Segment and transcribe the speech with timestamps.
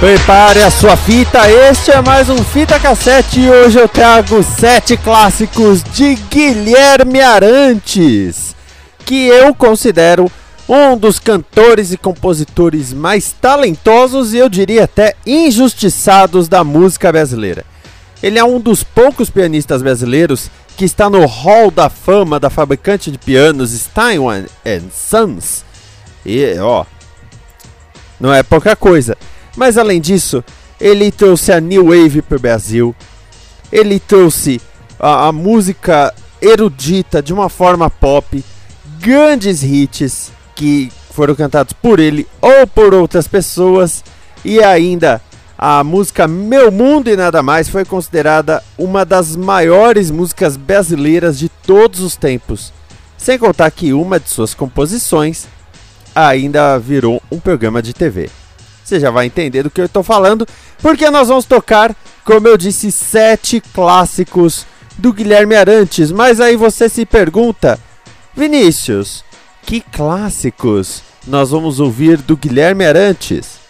[0.00, 4.96] Prepare a sua fita, este é mais um Fita Cassete e hoje eu trago sete
[4.96, 8.56] clássicos de Guilherme Arantes,
[9.04, 10.32] que eu considero
[10.66, 17.62] um dos cantores e compositores mais talentosos e eu diria até injustiçados da música brasileira.
[18.22, 23.10] Ele é um dos poucos pianistas brasileiros que está no hall da fama da fabricante
[23.10, 24.46] de pianos Steinway
[24.90, 25.62] Sons.
[26.24, 26.86] E ó,
[28.18, 29.14] não é pouca coisa.
[29.56, 30.44] Mas além disso,
[30.80, 32.94] ele trouxe a New Wave para o Brasil.
[33.70, 34.60] Ele trouxe
[34.98, 38.44] a, a, música erudita de uma forma pop,
[38.98, 44.02] grandes hits que foram cantados por ele ou por outras pessoas
[44.44, 45.20] e ainda
[45.58, 51.50] a música Meu Mundo e Nada Mais foi considerada uma das maiores músicas brasileiras de
[51.50, 52.72] todos os tempos.
[53.18, 55.46] Sem contar que uma de suas composições
[56.14, 58.30] ainda virou um programa de TV.
[58.84, 60.46] Você já vai entender do que eu estou falando,
[60.82, 64.66] porque nós vamos tocar, como eu disse, sete clássicos
[64.98, 66.10] do Guilherme Arantes.
[66.10, 67.78] Mas aí você se pergunta,
[68.34, 69.24] Vinícius,
[69.62, 73.60] que clássicos nós vamos ouvir do Guilherme Arantes?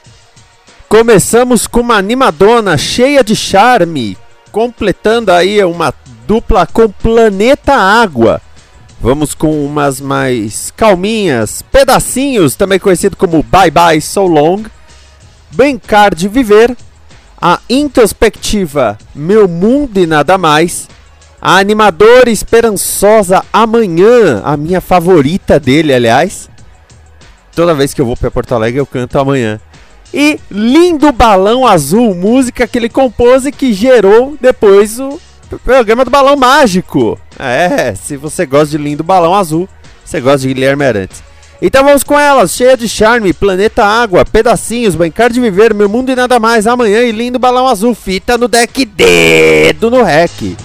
[0.88, 4.16] Começamos com uma animadona cheia de charme,
[4.50, 5.94] completando aí uma
[6.26, 8.40] dupla com Planeta Água.
[9.00, 14.64] Vamos com umas mais calminhas, pedacinhos, também conhecido como Bye Bye So Long
[15.50, 16.76] Brincar de Viver,
[17.40, 20.88] a introspectiva Meu Mundo e Nada Mais,
[21.40, 26.48] a animadora esperançosa Amanhã, a minha favorita dele, aliás.
[27.54, 29.60] Toda vez que eu vou para Porto Alegre eu canto Amanhã.
[30.12, 35.20] E Lindo Balão Azul, música que ele compôs e que gerou depois o
[35.64, 37.18] programa do Balão Mágico.
[37.38, 39.68] É, se você gosta de Lindo Balão Azul,
[40.04, 41.22] você gosta de Guilherme Arantes.
[41.62, 46.10] Então vamos com elas, cheia de charme, planeta água, pedacinhos, brincar de viver, meu mundo
[46.10, 50.56] e nada mais, amanhã e lindo balão azul, fita no deck, dedo no rec.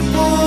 [0.00, 0.43] de.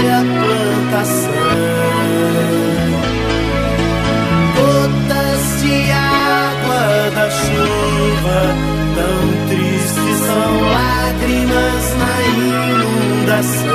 [0.00, 1.32] sobre a plantação.
[4.56, 8.40] Gotas de água da chuva,
[8.96, 13.69] tão tristes são lágrimas na inundação.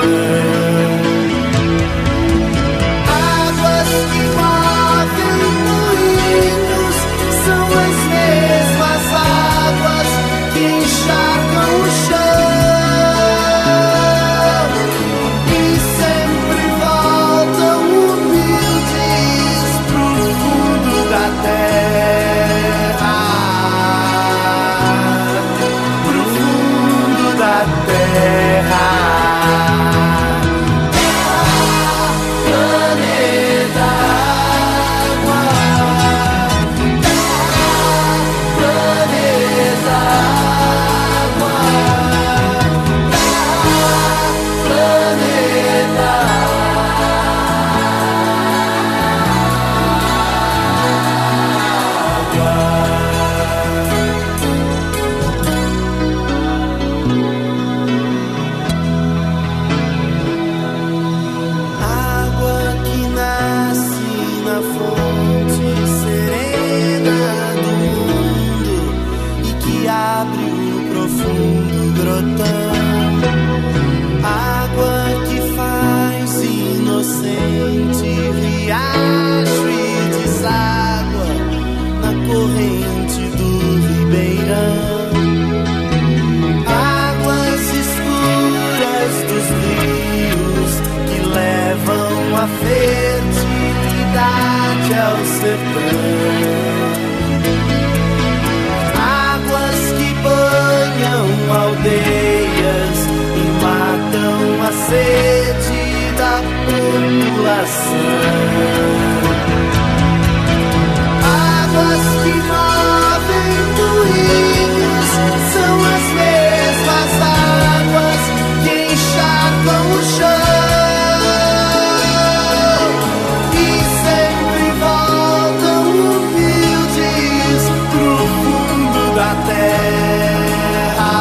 [129.48, 131.14] Terra,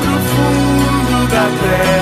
[0.00, 1.99] pro fundo da terra.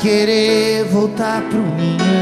[0.00, 2.20] Querer voltar pro ninho?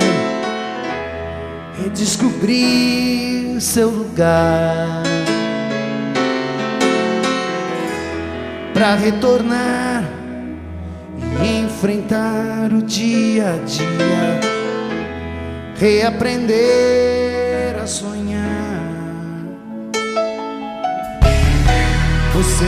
[1.80, 5.02] Redescobrir seu lugar.
[8.74, 10.04] Pra retornar
[11.42, 14.40] e enfrentar o dia a dia.
[15.78, 16.56] Reaprender
[17.80, 18.48] a sonhar.
[22.34, 22.64] Você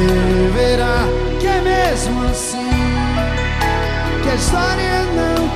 [0.55, 1.05] verá
[1.41, 2.71] que é mesmo assim
[4.23, 5.00] que a história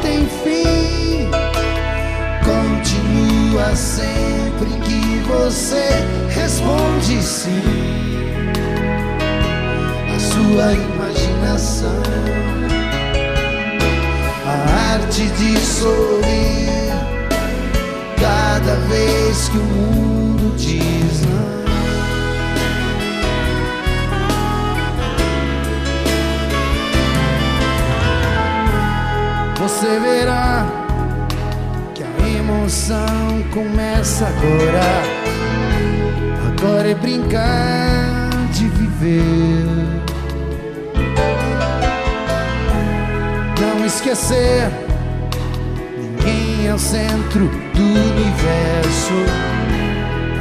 [0.05, 1.31] tem fim.
[2.45, 5.89] Continua sempre que você
[6.29, 7.63] responde sim.
[10.15, 12.03] A sua imaginação,
[14.47, 16.93] a arte de sorrir
[18.21, 20.24] cada vez que o mundo
[29.85, 30.67] Você verá
[31.95, 34.81] que a emoção começa agora.
[36.49, 39.67] Agora é brincar de viver.
[43.61, 44.71] Não esquecer,
[45.99, 49.13] ninguém é o centro do universo.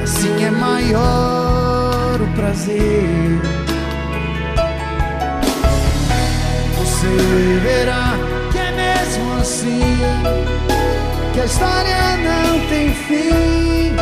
[0.04, 3.42] Assim é maior o prazer.
[6.78, 8.13] Você verá
[9.14, 9.98] mesmo assim
[11.34, 13.96] que a história não tem fim.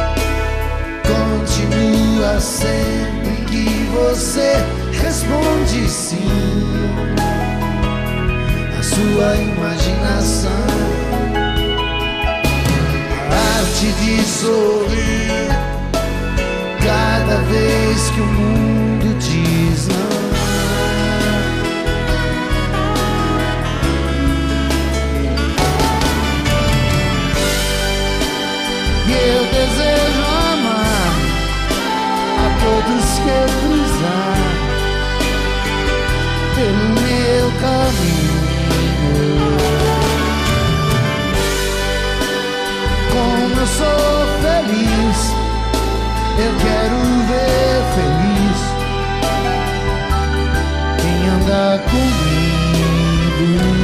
[1.03, 4.53] Continua sempre que você
[5.01, 6.17] responde sim.
[8.79, 10.51] A sua imaginação,
[13.29, 14.90] a arte de sorrir
[46.43, 46.97] eu quero
[47.29, 48.59] ver feliz
[50.99, 53.80] quem anda comigo.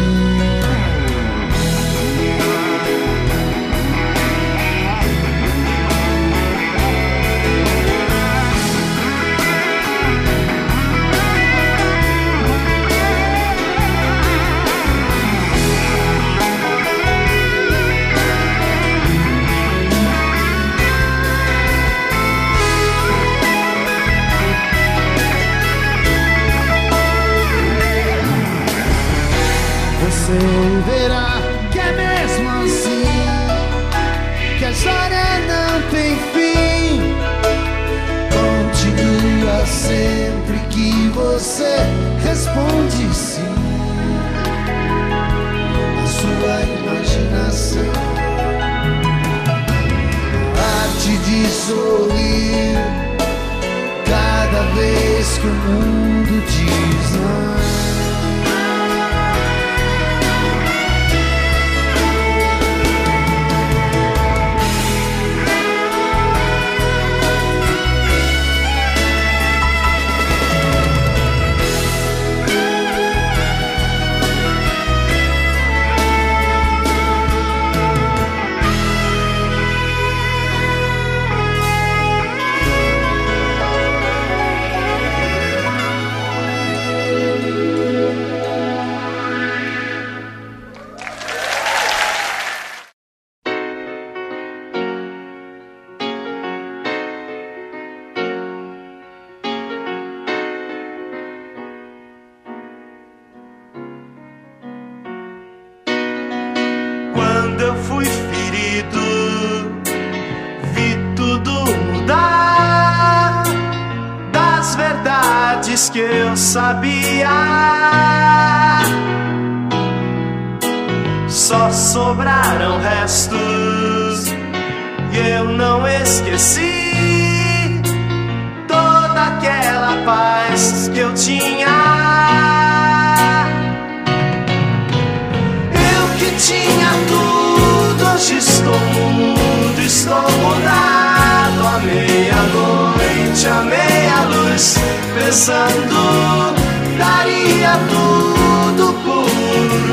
[145.14, 146.56] pensando
[146.98, 149.30] daria tudo por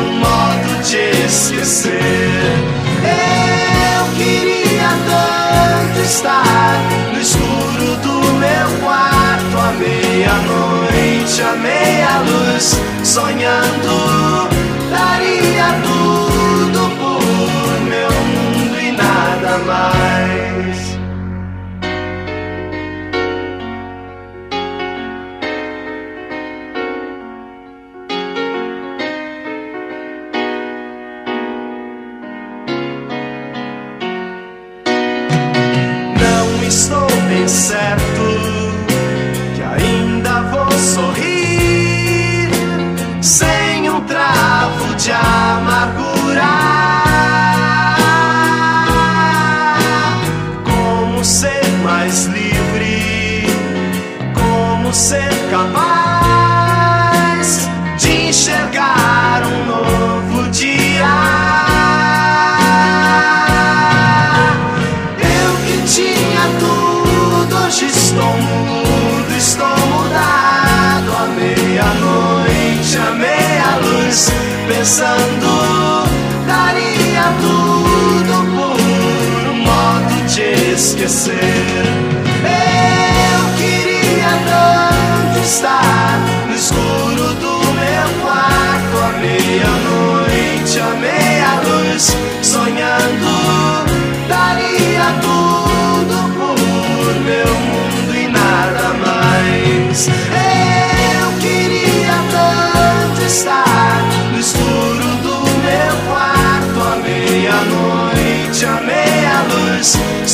[0.02, 1.92] um modo de esquecer.
[3.04, 6.80] Eu queria tanto estar
[7.12, 14.48] no escuro do meu quarto à meia-noite, à meia-luz, sonhando
[14.90, 16.33] daria tudo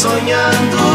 [0.01, 0.90] soñando.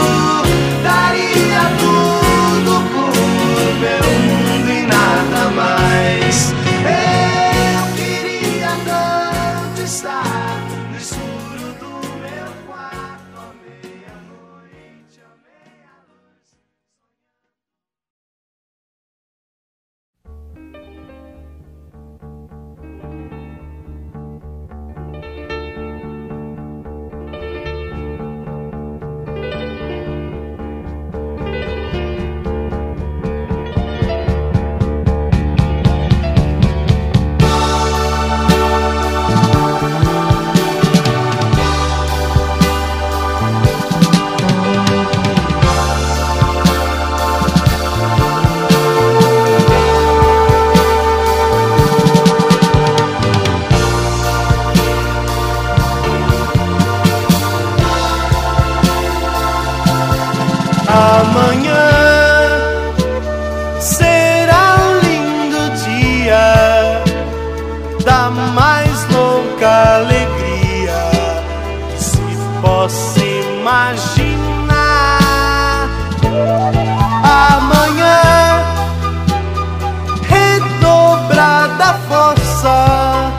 [81.46, 83.32] cada força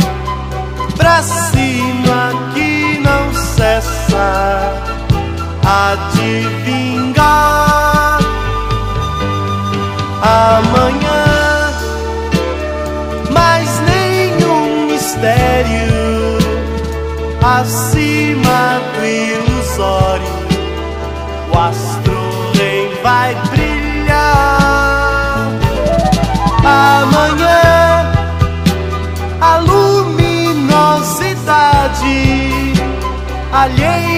[0.96, 4.72] pra cima que não cessa
[5.64, 8.20] a te vingar.
[10.22, 11.24] Amanhã,
[13.32, 16.38] mais nenhum mistério
[17.42, 20.36] acima do ilusório.
[21.52, 21.58] O
[33.66, 34.15] alheia.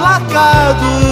[0.00, 1.11] Ódios